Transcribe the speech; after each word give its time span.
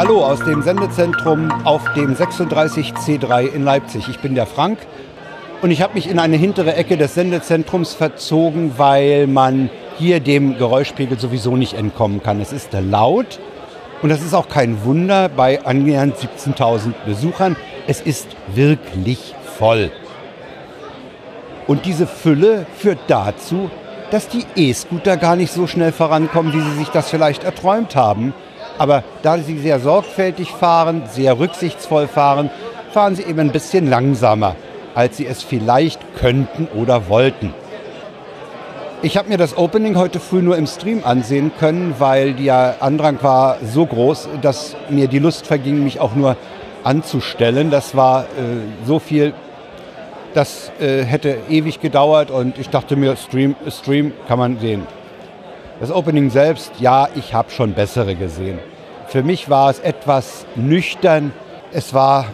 Hallo 0.00 0.24
aus 0.24 0.38
dem 0.38 0.62
Sendezentrum 0.62 1.52
auf 1.64 1.82
dem 1.92 2.14
36C3 2.14 3.48
in 3.48 3.64
Leipzig. 3.64 4.08
Ich 4.08 4.18
bin 4.20 4.34
der 4.34 4.46
Frank 4.46 4.78
und 5.60 5.70
ich 5.70 5.82
habe 5.82 5.92
mich 5.92 6.08
in 6.08 6.18
eine 6.18 6.38
hintere 6.38 6.74
Ecke 6.74 6.96
des 6.96 7.12
Sendezentrums 7.12 7.92
verzogen, 7.92 8.78
weil 8.78 9.26
man 9.26 9.68
hier 9.98 10.20
dem 10.20 10.56
Geräuschpegel 10.56 11.18
sowieso 11.18 11.54
nicht 11.54 11.74
entkommen 11.74 12.22
kann. 12.22 12.40
Es 12.40 12.50
ist 12.50 12.70
laut 12.72 13.40
und 14.00 14.08
das 14.08 14.22
ist 14.22 14.32
auch 14.32 14.48
kein 14.48 14.84
Wunder 14.84 15.28
bei 15.28 15.62
annähernd 15.66 16.16
17.000 16.16 16.94
Besuchern. 17.04 17.54
Es 17.86 18.00
ist 18.00 18.28
wirklich 18.54 19.34
voll. 19.58 19.90
Und 21.66 21.84
diese 21.84 22.06
Fülle 22.06 22.64
führt 22.74 23.00
dazu, 23.08 23.70
dass 24.10 24.28
die 24.28 24.46
E-Scooter 24.56 25.18
gar 25.18 25.36
nicht 25.36 25.52
so 25.52 25.66
schnell 25.66 25.92
vorankommen, 25.92 26.54
wie 26.54 26.62
sie 26.62 26.78
sich 26.78 26.88
das 26.88 27.10
vielleicht 27.10 27.44
erträumt 27.44 27.96
haben. 27.96 28.32
Aber 28.78 29.04
da 29.22 29.38
sie 29.38 29.58
sehr 29.58 29.80
sorgfältig 29.80 30.50
fahren, 30.50 31.02
sehr 31.10 31.38
rücksichtsvoll 31.38 32.08
fahren, 32.08 32.50
fahren 32.92 33.14
sie 33.14 33.22
eben 33.22 33.40
ein 33.40 33.52
bisschen 33.52 33.88
langsamer, 33.88 34.56
als 34.94 35.16
sie 35.16 35.26
es 35.26 35.42
vielleicht 35.42 36.00
könnten 36.18 36.68
oder 36.74 37.08
wollten. 37.08 37.54
Ich 39.02 39.16
habe 39.16 39.28
mir 39.28 39.38
das 39.38 39.56
Opening 39.56 39.96
heute 39.96 40.20
früh 40.20 40.42
nur 40.42 40.58
im 40.58 40.66
Stream 40.66 41.02
ansehen 41.04 41.52
können, 41.58 41.94
weil 41.98 42.34
der 42.34 42.76
Andrang 42.80 43.18
war 43.22 43.56
so 43.64 43.86
groß, 43.86 44.28
dass 44.42 44.76
mir 44.90 45.08
die 45.08 45.18
Lust 45.18 45.46
verging, 45.46 45.82
mich 45.84 46.00
auch 46.00 46.14
nur 46.14 46.36
anzustellen. 46.84 47.70
Das 47.70 47.96
war 47.96 48.22
äh, 48.22 48.26
so 48.84 48.98
viel 48.98 49.32
das 50.34 50.70
äh, 50.80 51.02
hätte 51.02 51.38
ewig 51.48 51.80
gedauert 51.80 52.30
und 52.30 52.58
ich 52.58 52.68
dachte 52.68 52.96
mir, 52.96 53.16
Stream, 53.16 53.56
Stream 53.68 54.12
kann 54.28 54.38
man 54.38 54.58
sehen. 54.58 54.86
Das 55.80 55.90
Opening 55.90 56.28
selbst, 56.28 56.72
ja, 56.78 57.08
ich 57.14 57.32
habe 57.32 57.50
schon 57.50 57.72
bessere 57.72 58.14
gesehen. 58.14 58.58
Für 59.06 59.22
mich 59.22 59.48
war 59.48 59.70
es 59.70 59.78
etwas 59.80 60.44
nüchtern. 60.54 61.32
Es 61.72 61.94
war, 61.94 62.26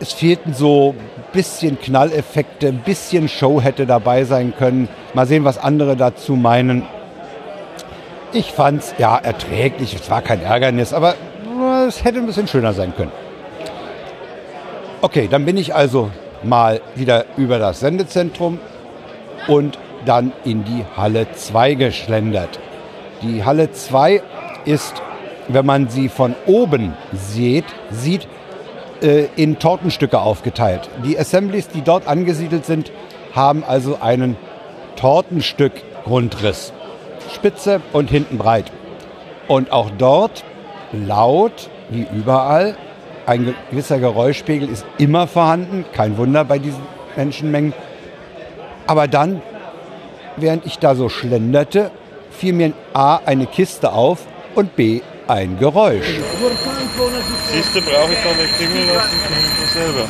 es 0.00 0.14
fehlten 0.14 0.54
so 0.54 0.94
ein 0.98 1.24
bisschen 1.34 1.78
Knalleffekte, 1.78 2.68
ein 2.68 2.78
bisschen 2.78 3.28
Show 3.28 3.60
hätte 3.60 3.84
dabei 3.84 4.24
sein 4.24 4.54
können. 4.56 4.88
Mal 5.12 5.26
sehen, 5.26 5.44
was 5.44 5.58
andere 5.58 5.96
dazu 5.96 6.34
meinen. 6.34 6.82
Ich 8.32 8.52
fand 8.52 8.80
es 8.80 8.94
ja 8.96 9.18
erträglich. 9.18 9.94
Es 9.94 10.08
war 10.08 10.22
kein 10.22 10.42
Ärgernis, 10.42 10.94
aber 10.94 11.14
es 11.86 12.02
hätte 12.04 12.20
ein 12.20 12.26
bisschen 12.26 12.48
schöner 12.48 12.72
sein 12.72 12.94
können. 12.96 13.12
Okay, 15.02 15.28
dann 15.30 15.44
bin 15.44 15.58
ich 15.58 15.74
also 15.74 16.10
mal 16.42 16.80
wieder 16.94 17.26
über 17.36 17.58
das 17.58 17.80
Sendezentrum 17.80 18.58
und 19.46 19.78
dann 20.06 20.32
in 20.44 20.64
die 20.64 20.86
Halle 20.96 21.30
2 21.34 21.74
geschlendert. 21.74 22.58
Die 23.24 23.42
Halle 23.42 23.72
2 23.72 24.20
ist, 24.66 25.02
wenn 25.48 25.64
man 25.64 25.88
sie 25.88 26.10
von 26.10 26.34
oben 26.44 26.94
sieht, 27.14 27.64
sieht 27.90 28.28
äh, 29.00 29.28
in 29.36 29.58
Tortenstücke 29.58 30.20
aufgeteilt. 30.20 30.90
Die 31.06 31.18
Assemblies, 31.18 31.68
die 31.68 31.80
dort 31.80 32.06
angesiedelt 32.06 32.66
sind, 32.66 32.92
haben 33.32 33.64
also 33.64 33.98
einen 34.02 34.36
Tortenstück-Grundriss. 34.96 36.74
Spitze 37.32 37.80
und 37.94 38.10
hinten 38.10 38.36
breit. 38.36 38.70
Und 39.48 39.72
auch 39.72 39.88
dort 39.96 40.44
laut, 40.92 41.70
wie 41.88 42.06
überall, 42.14 42.76
ein 43.24 43.54
gewisser 43.70 43.98
Geräuschpegel 43.98 44.68
ist 44.68 44.84
immer 44.98 45.26
vorhanden, 45.26 45.86
kein 45.94 46.18
Wunder 46.18 46.44
bei 46.44 46.58
diesen 46.58 46.82
Menschenmengen. 47.16 47.72
Aber 48.86 49.08
dann, 49.08 49.40
während 50.36 50.66
ich 50.66 50.78
da 50.78 50.94
so 50.94 51.08
schlenderte, 51.08 51.90
fiel 52.34 52.52
mir 52.52 52.72
A 52.92 53.20
eine 53.24 53.46
Kiste 53.46 53.92
auf 53.92 54.26
und 54.54 54.76
B 54.76 55.00
ein 55.26 55.58
Geräusch. 55.58 56.06
Siehste, 57.50 57.80
brauche 57.80 58.12
ich 58.12 58.18
dann 58.22 58.36
nicht 58.36 58.56
klingeln 58.56 58.88
lassen, 58.94 59.16
klingt 59.26 59.70
selber. 59.72 60.08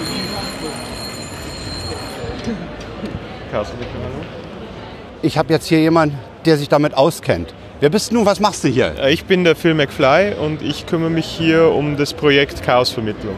Ich 5.22 5.38
habe 5.38 5.52
jetzt 5.52 5.66
hier 5.66 5.80
jemanden, 5.80 6.18
der 6.44 6.58
sich 6.58 6.68
damit 6.68 6.94
auskennt. 6.94 7.54
Wer 7.80 7.90
bist 7.90 8.12
du? 8.12 8.24
Was 8.24 8.40
machst 8.40 8.64
du 8.64 8.68
hier? 8.68 8.94
Äh, 8.98 9.12
ich 9.12 9.24
bin 9.24 9.44
der 9.44 9.56
Phil 9.56 9.74
McFly 9.74 10.34
und 10.34 10.62
ich 10.62 10.86
kümmere 10.86 11.10
mich 11.10 11.26
hier 11.26 11.70
um 11.70 11.96
das 11.96 12.14
Projekt 12.14 12.62
Chaosvermittlung. 12.62 13.36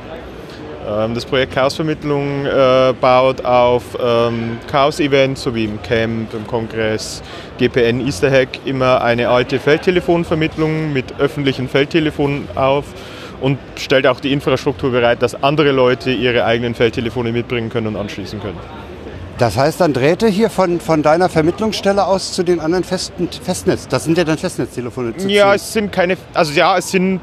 Ähm, 0.87 1.15
das 1.15 1.25
Projekt 1.25 1.55
Chaosvermittlung 1.55 2.47
äh, 2.47 2.95
baut 3.01 3.45
auf 3.45 3.83
ähm, 4.01 4.59
Chaos-Events 4.71 5.43
sowie 5.43 5.65
im 5.65 5.83
Camp, 5.83 6.33
im 6.35 6.47
Kongress, 6.47 7.23
GPN 7.59 8.07
Easter 8.07 8.31
Hack 8.31 8.61
immer 8.65 9.03
eine 9.03 9.29
alte 9.29 9.59
Feldtelefonvermittlung 9.59 10.93
mit 10.93 11.19
öffentlichen 11.19 11.69
Feldtelefonen 11.69 12.49
auf 12.55 12.85
und 13.41 13.59
stellt 13.77 14.07
auch 14.07 14.21
die 14.21 14.33
Infrastruktur 14.33 14.93
bereit, 14.93 15.23
dass 15.23 15.43
andere 15.43 15.73
Leute 15.73 16.11
ihre 16.11 16.45
eigenen 16.45 16.75
Feldtelefone 16.75 17.33
mitbringen 17.33 17.69
können 17.69 17.89
und 17.89 17.97
anschließen 17.97 18.41
können. 18.41 18.59
Das 19.39 19.59
heißt 19.59 19.83
dann 19.83 19.93
Drähte 19.93 20.29
hier 20.29 20.49
von, 20.49 20.81
von 20.81 21.03
deiner 21.03 21.29
Vermittlungsstelle 21.29 22.07
aus 22.07 22.33
zu 22.33 22.43
den 22.43 22.59
anderen 22.59 22.85
festen 22.85 23.29
Festnetz. 23.29 23.87
Das 23.87 24.05
sind 24.05 24.17
ja 24.17 24.25
dann 24.25 24.39
Festnetztelefone. 24.39 25.13
Ja, 25.27 25.55
es 25.55 25.75
sind 25.75 25.93
keine, 25.93 26.17
also 26.33 26.53
ja, 26.53 26.79
es 26.79 26.91
sind 26.91 27.21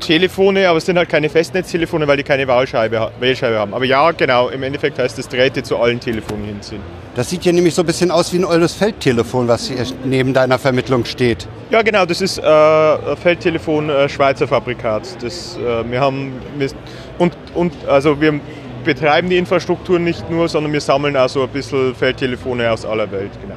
Telefone, 0.00 0.68
aber 0.68 0.78
es 0.78 0.86
sind 0.86 0.98
halt 0.98 1.08
keine 1.08 1.28
Festnetztelefone, 1.28 2.06
weil 2.06 2.16
die 2.16 2.22
keine 2.22 2.46
Wahlscheibe, 2.46 3.12
Wählscheibe 3.20 3.58
haben. 3.58 3.74
Aber 3.74 3.84
ja, 3.84 4.10
genau, 4.12 4.48
im 4.48 4.62
Endeffekt 4.62 4.98
heißt 4.98 5.18
es 5.18 5.28
Drähte 5.28 5.62
zu 5.62 5.78
allen 5.78 6.00
Telefonen 6.00 6.44
hinziehen. 6.44 6.82
Das 7.14 7.30
sieht 7.30 7.44
ja 7.44 7.52
nämlich 7.52 7.74
so 7.74 7.82
ein 7.82 7.86
bisschen 7.86 8.10
aus 8.10 8.32
wie 8.32 8.38
ein 8.38 8.44
eures 8.44 8.74
Feldtelefon, 8.74 9.46
was 9.46 9.68
hier 9.68 9.84
neben 10.04 10.34
deiner 10.34 10.58
Vermittlung 10.58 11.04
steht. 11.04 11.46
Ja, 11.70 11.82
genau, 11.82 12.04
das 12.06 12.20
ist 12.20 12.38
äh, 12.38 12.42
ein 12.42 13.16
Feldtelefon 13.16 13.88
äh, 13.88 14.08
Schweizer 14.08 14.48
Fabrikat. 14.48 15.22
Das, 15.22 15.56
äh, 15.56 15.90
wir 15.90 16.00
haben 16.00 16.32
und, 17.18 17.36
und 17.54 17.72
also 17.86 18.20
wir 18.20 18.40
betreiben 18.84 19.30
die 19.30 19.38
Infrastruktur 19.38 19.98
nicht 19.98 20.28
nur, 20.30 20.48
sondern 20.48 20.72
wir 20.72 20.80
sammeln 20.80 21.16
auch 21.16 21.28
so 21.28 21.42
ein 21.42 21.48
bisschen 21.48 21.94
Feldtelefone 21.94 22.70
aus 22.70 22.84
aller 22.84 23.10
Welt. 23.10 23.30
Genau. 23.40 23.56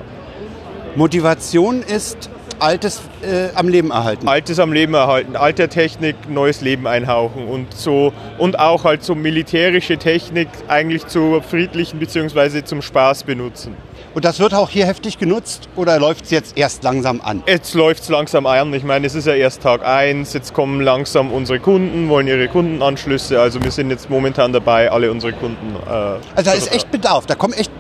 Motivation 0.96 1.82
ist 1.82 2.30
Altes 2.60 3.02
äh, 3.22 3.50
am 3.56 3.68
Leben 3.68 3.92
erhalten. 3.92 4.28
Altes 4.28 4.60
am 4.60 4.74
Leben 4.74 4.94
erhalten, 4.94 5.36
alte 5.36 5.68
Technik, 5.70 6.16
neues 6.30 6.62
Leben 6.62 6.88
einhauchen 6.88 7.48
und 7.48 7.74
so 7.74 8.14
und 8.38 8.60
auch 8.60 8.84
halt 8.84 9.04
so 9.04 9.16
militärische 9.16 9.98
Technik 9.98 10.48
eigentlich 10.68 11.08
zur 11.08 11.42
friedlichen 11.44 12.00
bzw. 12.00 12.64
zum 12.64 12.82
Spaß 12.82 13.24
benutzen. 13.24 13.76
Und 14.14 14.26
das 14.26 14.40
wird 14.40 14.56
auch 14.56 14.70
hier 14.70 14.88
heftig 14.88 15.20
genutzt 15.20 15.70
oder 15.76 16.00
läuft 16.00 16.26
es 16.26 16.32
jetzt 16.32 16.58
erst 16.58 16.84
langsam 16.84 17.22
an? 17.22 17.44
Jetzt 17.46 17.76
läuft 17.76 18.02
es 18.02 18.10
langsam 18.10 18.48
an. 18.48 18.74
Ich 18.74 18.84
meine, 18.84 19.06
es 19.06 19.14
ist 19.14 19.28
ja 19.28 19.36
erst 19.36 19.62
Tag 19.62 19.86
1. 19.86 20.34
Jetzt 20.34 20.54
kommen 20.54 20.82
langsam 20.82 21.32
unsere 21.32 21.60
Kunden, 21.60 22.10
wollen 22.10 22.28
ihre 22.28 22.48
Kundenanschlüsse. 22.48 23.40
Also 23.40 23.62
wir 23.62 23.70
sind 23.70 23.92
jetzt 23.92 24.10
momentan 24.10 24.54
dabei, 24.54 24.92
alle 24.92 25.12
unsere 25.12 25.34
Kunden. 25.34 25.76
Äh, 25.86 25.90
also 25.90 26.22
da 26.44 26.54
ist 26.54 26.74
echt 26.74 26.90
Bedarf. 26.90 27.28
Da 27.28 27.36
kommen 27.36 27.54
echt 27.54 27.72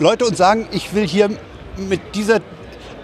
Leute 0.00 0.24
und 0.24 0.36
sagen, 0.36 0.66
ich 0.72 0.94
will 0.94 1.06
hier 1.06 1.30
mit 1.76 2.00
dieser 2.16 2.40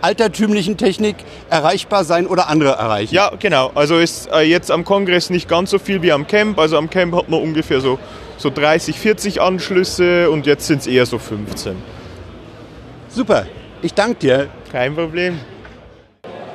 altertümlichen 0.04 0.76
Technik 0.76 1.16
erreichbar 1.48 2.04
sein 2.04 2.26
oder 2.26 2.48
andere 2.48 2.72
erreichen. 2.72 3.14
Ja, 3.14 3.32
genau. 3.38 3.70
Also 3.74 3.98
ist 3.98 4.30
äh, 4.30 4.42
jetzt 4.42 4.70
am 4.70 4.84
Kongress 4.84 5.30
nicht 5.30 5.48
ganz 5.48 5.70
so 5.70 5.78
viel 5.78 6.02
wie 6.02 6.12
am 6.12 6.26
Camp. 6.26 6.58
Also 6.58 6.76
am 6.76 6.90
Camp 6.90 7.14
hat 7.14 7.30
man 7.30 7.40
ungefähr 7.40 7.80
so, 7.80 7.98
so 8.36 8.50
30, 8.50 8.98
40 8.98 9.40
Anschlüsse 9.40 10.30
und 10.30 10.44
jetzt 10.44 10.66
sind 10.66 10.82
es 10.82 10.86
eher 10.86 11.06
so 11.06 11.18
15. 11.18 11.74
Super, 13.08 13.46
ich 13.80 13.94
danke 13.94 14.16
dir. 14.16 14.48
Kein 14.70 14.94
Problem. 14.94 15.40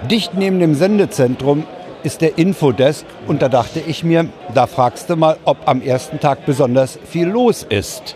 Dicht 0.10 0.36
neben 0.36 0.60
dem 0.60 0.76
Sendezentrum 0.76 1.66
ist 2.04 2.22
der 2.22 2.38
Infodesk 2.38 3.06
und 3.28 3.42
da 3.42 3.50
dachte 3.50 3.82
ich 3.86 4.04
mir, 4.04 4.28
da 4.54 4.68
fragst 4.68 5.10
du 5.10 5.16
mal, 5.16 5.38
ob 5.44 5.68
am 5.68 5.82
ersten 5.82 6.20
Tag 6.20 6.46
besonders 6.46 7.00
viel 7.10 7.28
los 7.28 7.66
ist. 7.68 8.16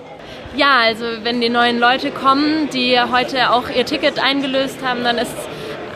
Ja, 0.56 0.82
also 0.86 1.06
wenn 1.24 1.42
die 1.42 1.50
neuen 1.50 1.80
Leute 1.80 2.12
kommen, 2.12 2.70
die 2.72 3.00
heute 3.00 3.50
auch 3.52 3.70
ihr 3.76 3.86
Ticket 3.86 4.24
eingelöst 4.24 4.78
haben, 4.86 5.04
dann 5.04 5.18
ist 5.18 5.34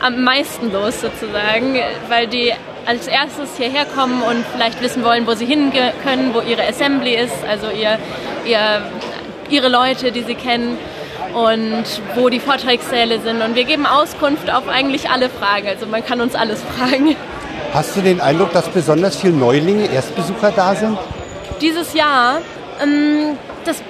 am 0.00 0.24
meisten 0.24 0.72
los 0.72 1.00
sozusagen, 1.00 1.78
weil 2.08 2.26
die 2.26 2.52
als 2.84 3.06
erstes 3.06 3.56
hierher 3.56 3.84
kommen 3.84 4.22
und 4.22 4.44
vielleicht 4.52 4.80
wissen 4.82 5.04
wollen, 5.04 5.26
wo 5.26 5.34
sie 5.34 5.46
hin 5.46 5.72
können, 6.02 6.34
wo 6.34 6.40
ihre 6.40 6.66
Assembly 6.66 7.14
ist, 7.14 7.44
also 7.48 7.66
ihr, 7.70 7.98
ihr, 8.46 8.82
ihre 9.48 9.68
Leute, 9.68 10.10
die 10.10 10.22
sie 10.22 10.34
kennen 10.34 10.76
und 11.34 11.84
wo 12.16 12.28
die 12.28 12.40
Vortragssäle 12.40 13.20
sind. 13.20 13.42
Und 13.42 13.54
wir 13.54 13.64
geben 13.64 13.86
Auskunft 13.86 14.50
auf 14.50 14.68
eigentlich 14.68 15.08
alle 15.10 15.28
Fragen. 15.28 15.68
Also 15.68 15.86
man 15.86 16.04
kann 16.04 16.20
uns 16.20 16.34
alles 16.34 16.62
fragen. 16.62 17.14
Hast 17.72 17.96
du 17.96 18.00
den 18.00 18.20
Eindruck, 18.20 18.52
dass 18.52 18.68
besonders 18.68 19.16
viele 19.16 19.34
Neulinge, 19.34 19.86
Erstbesucher 19.92 20.50
da 20.50 20.74
sind? 20.74 20.98
Dieses 21.60 21.92
Jahr, 21.94 22.38
ähm, 22.82 23.36
das 23.64 23.82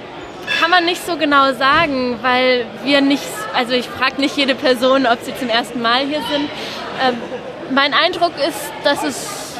kann 0.69 0.83
man 0.83 0.85
nicht 0.85 1.03
so 1.03 1.17
genau 1.17 1.51
sagen, 1.53 2.19
weil 2.21 2.65
wir 2.83 3.01
nicht, 3.01 3.23
also 3.55 3.73
ich 3.73 3.87
frage 3.87 4.21
nicht 4.21 4.37
jede 4.37 4.53
Person, 4.53 5.07
ob 5.07 5.19
sie 5.23 5.35
zum 5.35 5.49
ersten 5.49 5.81
Mal 5.81 6.01
hier 6.05 6.21
sind. 6.31 6.47
Ähm, 7.03 7.15
mein 7.71 7.93
Eindruck 7.95 8.33
ist, 8.47 8.71
dass 8.83 9.03
es 9.03 9.55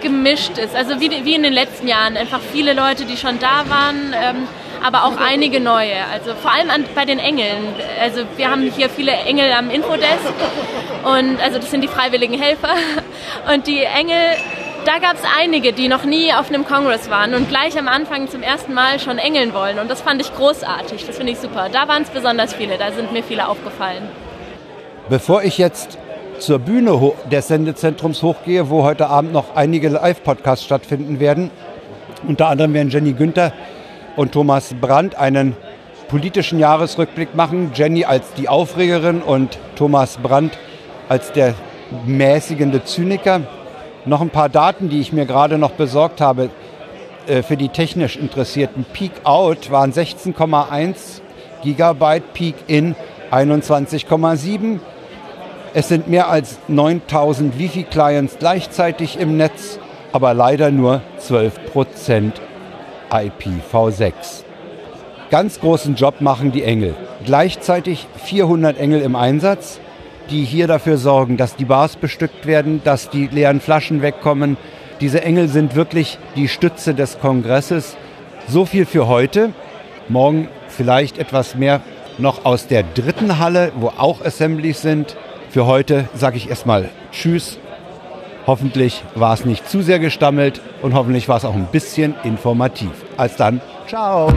gemischt 0.00 0.56
ist, 0.56 0.74
also 0.74 1.00
wie, 1.00 1.10
wie 1.24 1.34
in 1.34 1.42
den 1.42 1.52
letzten 1.52 1.86
Jahren. 1.86 2.16
Einfach 2.16 2.40
viele 2.52 2.72
Leute, 2.72 3.04
die 3.04 3.18
schon 3.18 3.38
da 3.38 3.64
waren. 3.68 4.14
Ähm, 4.14 4.48
aber 4.82 5.04
auch 5.04 5.16
einige 5.18 5.60
neue. 5.60 5.96
Also 6.12 6.34
vor 6.34 6.52
allem 6.52 6.70
an, 6.70 6.84
bei 6.94 7.04
den 7.04 7.18
Engeln. 7.18 7.74
Also 8.00 8.22
wir 8.36 8.50
haben 8.50 8.62
hier 8.62 8.88
viele 8.88 9.12
Engel 9.12 9.52
am 9.52 9.70
Infodesk 9.70 10.32
und 11.04 11.40
also 11.42 11.58
das 11.58 11.70
sind 11.70 11.80
die 11.80 11.88
freiwilligen 11.88 12.38
Helfer 12.38 12.74
und 13.52 13.66
die 13.66 13.82
Engel 13.82 14.36
da 14.84 14.98
gab 14.98 15.14
es 15.14 15.22
einige, 15.38 15.72
die 15.72 15.88
noch 15.88 16.04
nie 16.04 16.32
auf 16.32 16.48
einem 16.48 16.64
Congress 16.64 17.10
waren 17.10 17.34
und 17.34 17.48
gleich 17.48 17.78
am 17.78 17.88
Anfang 17.88 18.28
zum 18.28 18.42
ersten 18.42 18.74
Mal 18.74 19.00
schon 19.00 19.18
engeln 19.18 19.54
wollen. 19.54 19.78
Und 19.78 19.90
das 19.90 20.00
fand 20.00 20.20
ich 20.20 20.34
großartig, 20.34 21.06
das 21.06 21.16
finde 21.16 21.32
ich 21.32 21.38
super. 21.38 21.68
Da 21.72 21.88
waren 21.88 22.02
es 22.02 22.10
besonders 22.10 22.54
viele, 22.54 22.76
da 22.78 22.92
sind 22.92 23.12
mir 23.12 23.22
viele 23.22 23.48
aufgefallen. 23.48 24.02
Bevor 25.08 25.42
ich 25.42 25.58
jetzt 25.58 25.98
zur 26.38 26.58
Bühne 26.58 27.12
des 27.30 27.48
Sendezentrums 27.48 28.22
hochgehe, 28.22 28.70
wo 28.70 28.82
heute 28.82 29.08
Abend 29.08 29.32
noch 29.32 29.54
einige 29.54 29.88
Live-Podcasts 29.88 30.64
stattfinden 30.64 31.20
werden, 31.20 31.50
unter 32.26 32.48
anderem 32.48 32.74
werden 32.74 32.90
Jenny 32.90 33.12
Günther 33.12 33.52
und 34.16 34.32
Thomas 34.32 34.74
Brandt 34.80 35.16
einen 35.16 35.56
politischen 36.08 36.58
Jahresrückblick 36.58 37.34
machen. 37.34 37.72
Jenny 37.74 38.04
als 38.04 38.32
die 38.34 38.48
Aufregerin 38.48 39.22
und 39.22 39.58
Thomas 39.76 40.18
Brandt 40.18 40.58
als 41.08 41.32
der 41.32 41.54
mäßigende 42.06 42.84
Zyniker. 42.84 43.42
Noch 44.06 44.20
ein 44.20 44.30
paar 44.30 44.48
Daten, 44.48 44.90
die 44.90 45.00
ich 45.00 45.12
mir 45.12 45.24
gerade 45.24 45.56
noch 45.56 45.72
besorgt 45.72 46.20
habe 46.20 46.50
äh, 47.26 47.42
für 47.42 47.56
die 47.56 47.70
technisch 47.70 48.16
Interessierten. 48.16 48.84
Peak 48.92 49.12
Out 49.24 49.70
waren 49.70 49.92
16,1 49.92 50.94
Gigabyte, 51.62 52.34
Peak 52.34 52.54
In 52.66 52.94
21,7. 53.30 54.78
Es 55.72 55.88
sind 55.88 56.06
mehr 56.08 56.28
als 56.28 56.58
9000 56.68 57.58
Wifi-Clients 57.58 58.36
gleichzeitig 58.38 59.18
im 59.18 59.36
Netz, 59.36 59.78
aber 60.12 60.34
leider 60.34 60.70
nur 60.70 61.00
12% 61.20 62.32
IPv6. 63.10 64.12
Ganz 65.30 65.60
großen 65.60 65.96
Job 65.96 66.20
machen 66.20 66.52
die 66.52 66.62
Engel. 66.62 66.94
Gleichzeitig 67.24 68.06
400 68.22 68.78
Engel 68.78 69.00
im 69.00 69.16
Einsatz 69.16 69.80
die 70.30 70.44
hier 70.44 70.66
dafür 70.66 70.96
sorgen, 70.96 71.36
dass 71.36 71.56
die 71.56 71.64
Bars 71.64 71.96
bestückt 71.96 72.46
werden, 72.46 72.80
dass 72.84 73.10
die 73.10 73.26
leeren 73.26 73.60
Flaschen 73.60 74.02
wegkommen. 74.02 74.56
Diese 75.00 75.22
Engel 75.22 75.48
sind 75.48 75.74
wirklich 75.74 76.18
die 76.36 76.48
Stütze 76.48 76.94
des 76.94 77.18
Kongresses. 77.18 77.96
So 78.48 78.64
viel 78.66 78.86
für 78.86 79.08
heute. 79.08 79.52
Morgen 80.08 80.48
vielleicht 80.68 81.18
etwas 81.18 81.54
mehr 81.54 81.80
noch 82.18 82.44
aus 82.44 82.66
der 82.66 82.82
dritten 82.82 83.38
Halle, 83.38 83.72
wo 83.76 83.88
auch 83.88 84.24
Assemblies 84.24 84.82
sind. 84.82 85.16
Für 85.50 85.66
heute 85.66 86.08
sage 86.14 86.36
ich 86.36 86.48
erstmal 86.48 86.88
Tschüss. 87.12 87.58
Hoffentlich 88.46 89.02
war 89.14 89.32
es 89.32 89.44
nicht 89.44 89.68
zu 89.68 89.80
sehr 89.80 89.98
gestammelt 89.98 90.60
und 90.82 90.94
hoffentlich 90.94 91.28
war 91.28 91.38
es 91.38 91.44
auch 91.44 91.54
ein 91.54 91.68
bisschen 91.72 92.14
informativ. 92.24 92.90
Als 93.16 93.36
dann, 93.36 93.60
ciao. 93.86 94.30